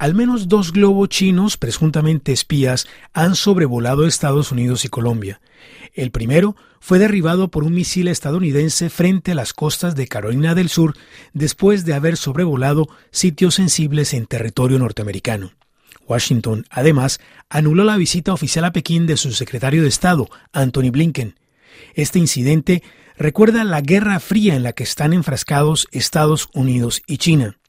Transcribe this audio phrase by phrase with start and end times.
[0.00, 5.42] Al menos dos globos chinos, presuntamente espías, han sobrevolado Estados Unidos y Colombia.
[5.92, 10.70] El primero fue derribado por un misil estadounidense frente a las costas de Carolina del
[10.70, 10.96] Sur
[11.34, 15.52] después de haber sobrevolado sitios sensibles en territorio norteamericano.
[16.08, 17.20] Washington, además,
[17.50, 21.38] anuló la visita oficial a Pekín de su secretario de Estado, Anthony Blinken.
[21.92, 22.82] Este incidente
[23.18, 27.59] recuerda la Guerra Fría en la que están enfrascados Estados Unidos y China.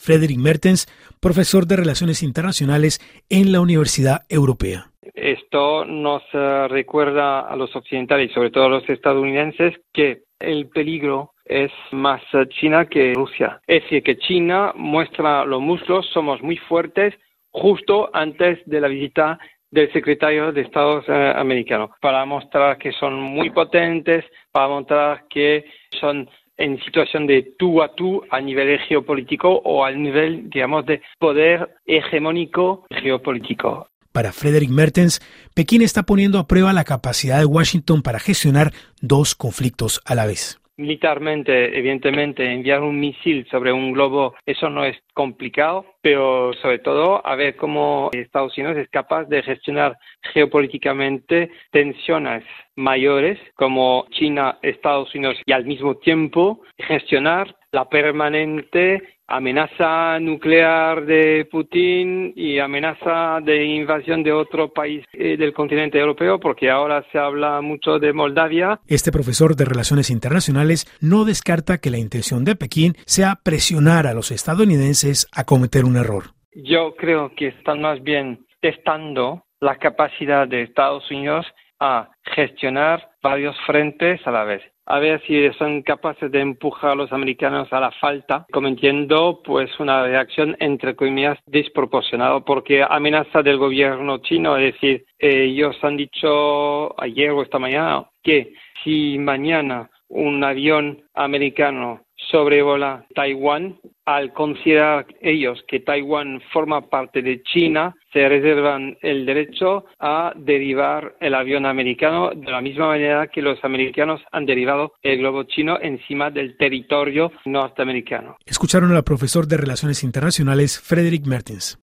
[0.00, 0.86] Frederick Mertens,
[1.20, 4.86] profesor de Relaciones Internacionales en la Universidad Europea.
[5.14, 10.68] Esto nos eh, recuerda a los occidentales y sobre todo a los estadounidenses que el
[10.68, 13.60] peligro es más eh, China que Rusia.
[13.66, 17.14] Es decir, que China muestra los muslos, somos muy fuertes
[17.50, 19.38] justo antes de la visita
[19.70, 25.64] del secretario de Estados eh, americano, para mostrar que son muy potentes, para mostrar que
[26.00, 26.28] son
[26.60, 31.76] en situación de tú a tú a nivel geopolítico o al nivel, digamos, de poder
[31.86, 33.88] hegemónico geopolítico.
[34.12, 35.20] Para Frederick Mertens,
[35.54, 40.26] Pekín está poniendo a prueba la capacidad de Washington para gestionar dos conflictos a la
[40.26, 46.78] vez militarmente, evidentemente, enviar un misil sobre un globo, eso no es complicado, pero sobre
[46.78, 49.96] todo a ver cómo Estados Unidos es capaz de gestionar
[50.32, 52.44] geopolíticamente tensiones
[52.76, 61.48] mayores como China, Estados Unidos y al mismo tiempo gestionar la permanente amenaza nuclear de
[61.50, 67.18] Putin y amenaza de invasión de otro país eh, del continente europeo, porque ahora se
[67.18, 68.80] habla mucho de Moldavia.
[68.88, 74.14] Este profesor de Relaciones Internacionales no descarta que la intención de Pekín sea presionar a
[74.14, 76.24] los estadounidenses a cometer un error.
[76.52, 81.46] Yo creo que están más bien testando la capacidad de Estados Unidos
[81.80, 84.62] a gestionar varios frentes a la vez.
[84.86, 89.70] A ver si son capaces de empujar a los americanos a la falta, cometiendo pues
[89.78, 97.00] una reacción entre comillas desproporcionada, porque amenaza del gobierno chino, es decir, ellos han dicho
[97.00, 105.62] ayer o esta mañana que si mañana un avión americano sobrevola Taiwán, al considerar ellos
[105.68, 112.30] que Taiwán forma parte de China, se reservan el derecho a derivar el avión americano
[112.34, 117.32] de la misma manera que los americanos han derivado el globo chino encima del territorio
[117.44, 118.36] norteamericano.
[118.44, 121.78] Escucharon al profesor de Relaciones Internacionales Frederick Mertens.